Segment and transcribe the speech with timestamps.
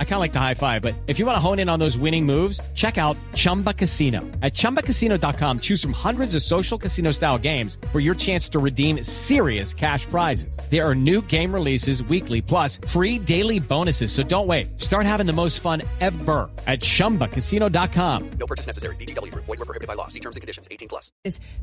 [0.00, 1.78] I kind of like the high five, but if you want to hone in on
[1.78, 4.22] those winning moves, check out Chumba Casino.
[4.42, 9.04] At ChumbaCasino.com, choose from hundreds of social casino style games for your chance to redeem
[9.04, 10.58] serious cash prizes.
[10.68, 14.10] There are new game releases weekly, plus free daily bonuses.
[14.10, 14.80] So don't wait.
[14.80, 18.30] Start having the most fun ever at ChumbaCasino.com.
[18.40, 18.96] No purchase necessary.
[18.96, 19.32] BGW.
[19.34, 20.08] Void were prohibited by law.
[20.08, 20.66] See terms and conditions.
[20.72, 21.12] 18 plus.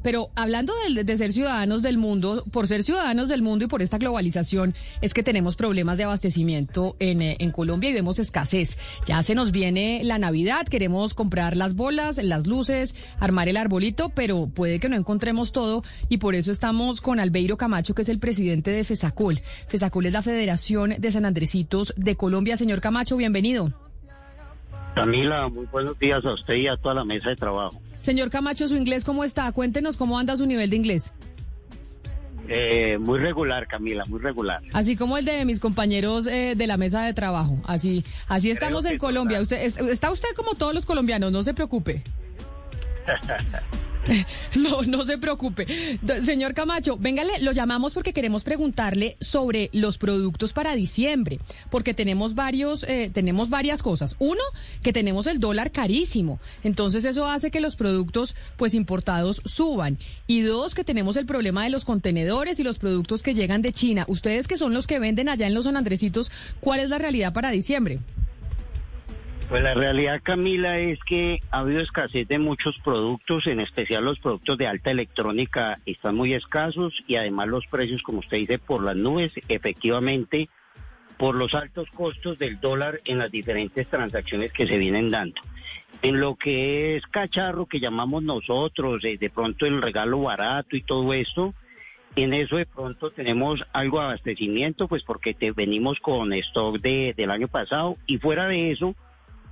[0.02, 3.82] Pero hablando de, de ser ciudadanos del mundo, por ser ciudadanos del mundo y por
[3.82, 8.78] esta globalización, es que tenemos problemas de abastecimiento en, eh, en Colombia y vemos escasez.
[9.06, 14.10] Ya se nos viene la Navidad, queremos comprar las bolas, las luces, armar el arbolito,
[14.10, 18.10] pero puede que no encontremos todo y por eso estamos con Albeiro Camacho, que es
[18.10, 19.42] el presidente de FESACOL.
[19.68, 22.58] FESACOL es la Federación de San Andresitos de Colombia.
[22.58, 23.72] Señor Camacho, bienvenido.
[24.96, 27.82] Camila, muy buenos días a usted y a toda la mesa de trabajo.
[28.00, 29.52] Señor Camacho, ¿su inglés cómo está?
[29.52, 31.12] Cuéntenos cómo anda su nivel de inglés.
[32.48, 34.62] Eh, muy regular, Camila, muy regular.
[34.74, 37.58] Así como el de mis compañeros eh, de la mesa de trabajo.
[37.66, 39.40] Así, así estamos Creo en Colombia.
[39.40, 39.58] total.
[39.66, 42.04] Usted es- está usted como todos los colombianos, no se preocupe.
[44.56, 45.66] No, no se preocupe.
[46.24, 51.40] Señor Camacho, véngale, lo llamamos porque queremos preguntarle sobre los productos para diciembre,
[51.70, 54.16] porque tenemos varios, eh, tenemos varias cosas.
[54.20, 54.42] Uno,
[54.82, 59.98] que tenemos el dólar carísimo, entonces eso hace que los productos, pues importados, suban.
[60.28, 63.74] Y dos, que tenemos el problema de los contenedores y los productos que llegan de
[63.74, 64.06] China.
[64.08, 67.34] Ustedes que son los que venden allá en los San Andresitos, ¿cuál es la realidad
[67.34, 68.00] para diciembre?
[69.50, 74.20] Pues la realidad, Camila, es que ha habido escasez de muchos productos, en especial los
[74.20, 78.84] productos de alta electrónica están muy escasos y además los precios, como usted dice, por
[78.84, 80.50] las nubes, efectivamente,
[81.18, 85.42] por los altos costos del dólar en las diferentes transacciones que se vienen dando.
[86.02, 90.82] En lo que es cacharro, que llamamos nosotros, eh, de pronto el regalo barato y
[90.82, 91.54] todo esto,
[92.16, 97.14] en eso de pronto tenemos algo de abastecimiento, pues porque te venimos con stock de,
[97.16, 98.96] del año pasado y fuera de eso,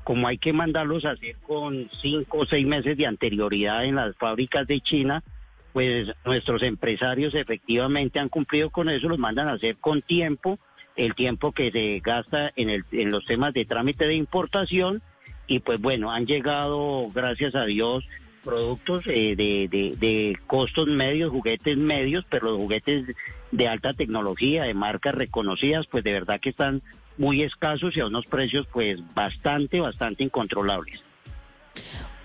[0.03, 4.15] como hay que mandarlos a hacer con cinco o seis meses de anterioridad en las
[4.17, 5.23] fábricas de China,
[5.71, 10.59] pues nuestros empresarios efectivamente han cumplido con eso, los mandan a hacer con tiempo,
[10.95, 15.01] el tiempo que se gasta en, el, en los temas de trámite de importación
[15.47, 18.05] y pues bueno, han llegado, gracias a Dios,
[18.43, 23.05] productos eh, de, de, costos medios, juguetes medios, pero los juguetes
[23.51, 26.81] de alta tecnología, de marcas reconocidas, pues de verdad que están
[27.17, 31.01] muy escasos y a unos precios pues bastante, bastante incontrolables.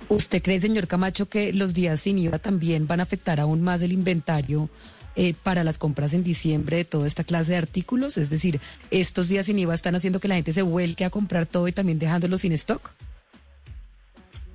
[0.08, 3.82] ¿Usted cree, señor Camacho, que los días sin IVA también van a afectar aún más
[3.82, 4.70] el inventario
[5.16, 8.16] eh, para las compras en diciembre de toda esta clase de artículos?
[8.16, 8.58] Es decir,
[8.90, 11.72] ¿estos días sin IVA están haciendo que la gente se vuelque a comprar todo y
[11.72, 12.90] también dejándolo sin stock?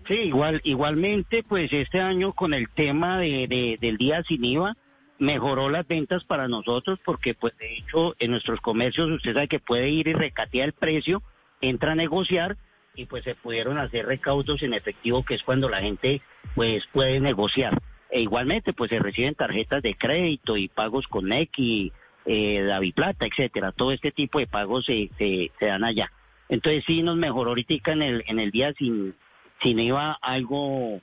[0.08, 4.76] Sí, igual, igualmente, pues este año con el tema de, de- del día sin IVA,
[5.20, 9.60] mejoró las ventas para nosotros porque pues de hecho en nuestros comercios usted sabe que
[9.60, 11.22] puede ir y recatea el precio,
[11.62, 12.58] entra a negociar
[12.96, 16.22] y pues se pudieron hacer recaudos en efectivo que es cuando la gente
[16.56, 17.80] pues puede negociar.
[18.10, 21.92] E igualmente pues se reciben tarjetas de crédito y pagos con X,
[22.26, 23.72] eh, Daviplata, etcétera.
[23.72, 26.12] Todo este tipo de pagos se, se, se dan allá.
[26.50, 29.16] Entonces sí nos mejoró ahorita en el, en el día sin,
[29.64, 31.00] sin IVA algo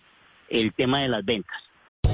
[0.49, 1.70] el tema de las ventas.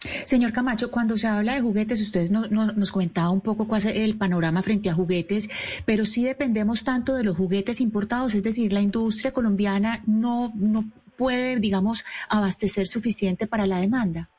[0.00, 3.80] Señor Camacho, cuando se habla de juguetes, ustedes no- no- nos comentaba un poco cuál
[3.82, 5.50] es el panorama frente a juguetes,
[5.84, 10.84] pero sí dependemos tanto de los juguetes importados, es decir, la industria colombiana no, no
[11.18, 14.30] puede, digamos, abastecer suficiente para la demanda.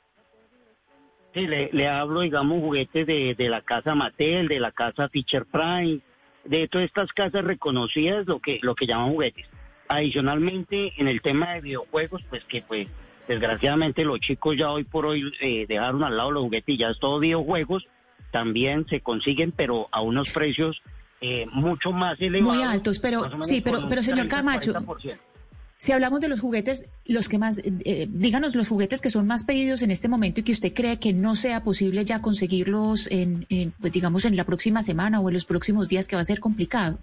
[1.34, 5.46] Sí, le, le hablo, digamos, juguetes de, de la casa Mattel, de la casa Fisher
[5.46, 6.02] Price,
[6.44, 9.46] de todas estas casas reconocidas, lo que, lo que llaman juguetes.
[9.88, 12.88] Adicionalmente, en el tema de videojuegos, pues que pues
[13.32, 16.90] desgraciadamente los chicos ya hoy por hoy eh, dejaron al lado los juguetes y ya
[16.90, 17.88] es todo videojuegos,
[18.32, 20.82] también se consiguen, pero a unos precios
[21.22, 22.56] eh, mucho más elevados.
[22.56, 25.18] Muy altos, pero- sí, pero- pero, señor 30, Camacho, 40%.
[25.78, 29.44] Si hablamos de los juguetes, los que más, eh, díganos los juguetes que son más
[29.44, 33.48] pedidos en este momento y que usted cree que no sea posible ya conseguirlos en,
[33.50, 36.26] en, pues digamos, en la próxima semana o en los próximos días que va a
[36.26, 37.00] ser complicado.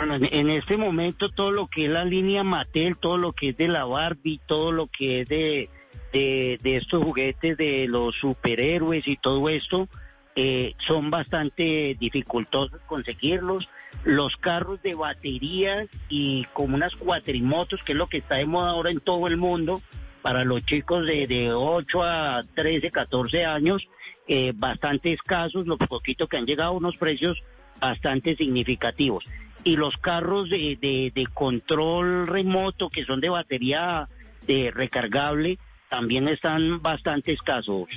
[0.00, 3.58] Bueno, en, este momento todo lo que es la línea Mattel, todo lo que es
[3.58, 5.68] de la Barbie, todo lo que es de,
[6.10, 9.90] de, de estos juguetes de los superhéroes y todo esto,
[10.36, 13.68] eh, son bastante dificultosos conseguirlos.
[14.02, 18.70] Los carros de baterías y como unas cuatrimotos, que es lo que está de moda
[18.70, 19.82] ahora en todo el mundo,
[20.22, 23.86] para los chicos de, de 8 a 13, 14 años,
[24.26, 27.42] eh, bastante escasos, lo poquito que han llegado a unos precios
[27.78, 29.26] bastante significativos.
[29.64, 34.08] Y los carros de, de, de control remoto, que son de batería
[34.46, 35.58] de recargable,
[35.90, 37.88] también están bastante escasos.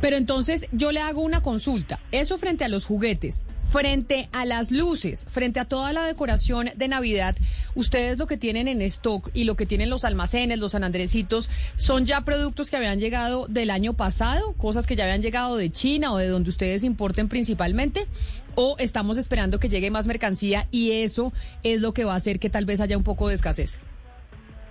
[0.00, 2.00] Pero entonces yo le hago una consulta.
[2.10, 6.88] Eso frente a los juguetes, frente a las luces, frente a toda la decoración de
[6.88, 7.36] Navidad,
[7.74, 12.06] ustedes lo que tienen en stock y lo que tienen los almacenes, los sanandrecitos, son
[12.06, 16.12] ya productos que habían llegado del año pasado, cosas que ya habían llegado de China
[16.12, 18.06] o de donde ustedes importen principalmente,
[18.54, 21.32] o estamos esperando que llegue más mercancía y eso
[21.62, 23.80] es lo que va a hacer que tal vez haya un poco de escasez.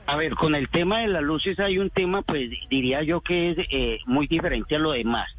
[0.06, 3.52] A ver, con el tema de las luces hay un tema, pues diría yo que
[3.52, 5.30] es eh, muy diferente a lo demás.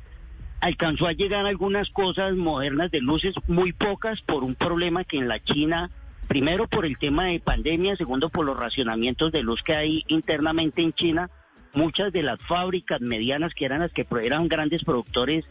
[0.65, 5.29] Alcanzó a llegar algunas cosas modernas de luces, muy pocas por un problema que en
[5.29, 5.91] la China,
[6.27, 10.81] primero por el tema de pandemia, segundo por los racionamientos de luz que hay internamente
[10.81, 11.29] en China,
[11.75, 15.45] muchas de las fábricas medianas que eran las que eran grandes productores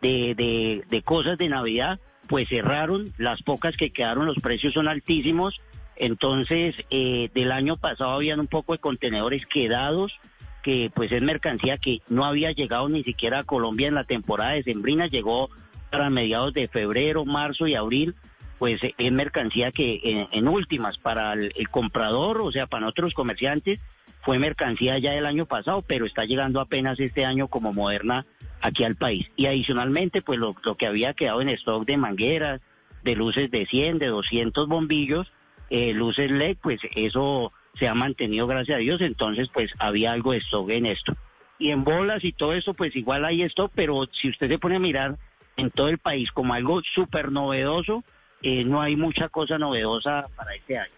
[0.00, 4.88] de, de, de cosas de Navidad, pues cerraron, las pocas que quedaron los precios son
[4.88, 5.60] altísimos,
[5.96, 10.18] entonces, eh, del año pasado habían un poco de contenedores quedados,
[10.64, 14.52] que pues es mercancía que no había llegado ni siquiera a Colombia en la temporada
[14.52, 15.50] de Sembrina, llegó
[15.90, 18.14] para mediados de febrero, marzo y abril,
[18.58, 23.78] pues es mercancía que en, últimas para el, el, comprador, o sea, para otros comerciantes,
[24.22, 28.24] fue mercancía ya del año pasado, pero está llegando apenas este año como moderna
[28.62, 29.30] aquí al país.
[29.36, 32.62] Y adicionalmente, pues lo, lo que había quedado en stock de mangueras,
[33.02, 35.30] de luces de 100, de 200 bombillos,
[35.68, 40.32] eh, luces LED, pues eso se ha mantenido gracias a Dios, entonces pues había algo
[40.32, 41.16] de stock en esto.
[41.58, 44.76] Y en bolas y todo eso, pues igual hay esto, pero si usted se pone
[44.76, 45.18] a mirar
[45.56, 48.04] en todo el país como algo súper novedoso,
[48.42, 50.92] eh, no hay mucha cosa novedosa para este año.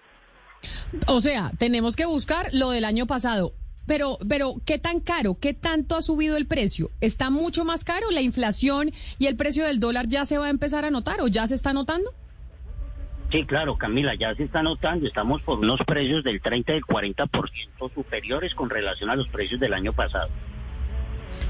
[1.07, 3.53] O sea, tenemos que buscar lo del año pasado.
[3.87, 5.37] Pero, pero, ¿qué tan caro?
[5.41, 6.91] ¿Qué tanto ha subido el precio?
[7.01, 8.11] ¿Está mucho más caro?
[8.11, 11.29] ¿La inflación y el precio del dólar ya se va a empezar a notar o
[11.29, 12.13] ya se está notando?
[13.31, 16.85] Sí, claro, Camila, ya se está notando, estamos por unos precios del 30 y del
[16.85, 20.29] 40% superiores con relación a los precios del año pasado.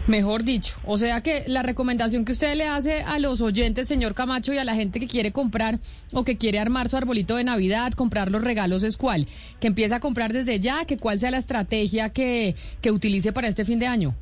[0.06, 4.14] Mejor dicho, o sea que la recomendación que usted le hace a los oyentes, señor
[4.14, 5.80] Camacho, y a la gente que quiere comprar
[6.12, 9.26] o que quiere armar su arbolito de Navidad, comprar los regalos, es cuál?
[9.60, 13.48] Que empiece a comprar desde ya, que cuál sea la estrategia que, que utilice para
[13.48, 14.14] este fin de año.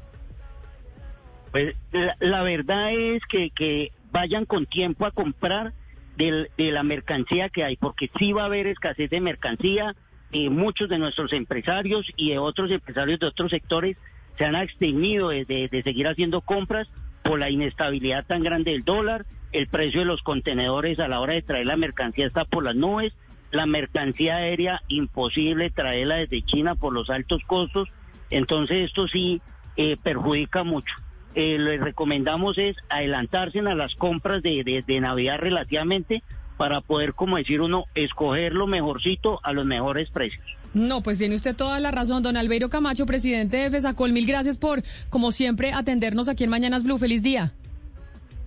[1.53, 5.75] Pues la, la verdad es que, que vayan con tiempo a comprar
[6.17, 9.95] de, de, la mercancía que hay, porque sí va a haber escasez de mercancía.
[10.33, 13.97] Eh, muchos de nuestros empresarios y de otros empresarios de otros sectores
[14.37, 16.89] se han abstenido de, de, seguir haciendo compras
[17.23, 19.27] por la inestabilidad tan grande del dólar.
[19.53, 22.75] El precio de los contenedores a la hora de traer la mercancía está por las
[22.75, 23.13] nubes.
[23.53, 27.89] La mercancía aérea imposible traerla desde China por los altos costos.
[28.31, 29.41] Entonces esto sí
[29.77, 30.95] eh, perjudica mucho
[31.35, 36.23] eh, les recomendamos es adelantarse a las compras de, de, de, Navidad relativamente
[36.57, 40.45] para poder, como decir uno, escoger lo mejorcito a los mejores precios.
[40.75, 44.13] No, pues tiene usted toda la razón, don Albeiro Camacho, presidente de FESACOL.
[44.13, 46.99] Mil gracias por, como siempre, atendernos aquí en Mañanas Blue.
[46.99, 47.53] Feliz día.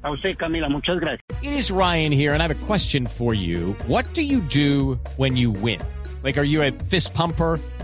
[0.02, 1.22] A usted, Camila, muchas gracias.
[1.42, 3.76] It is Ryan here, and I have a question for you.
[3.88, 5.80] What do you do when you win?
[6.24, 7.60] Like, are you a fist pumper?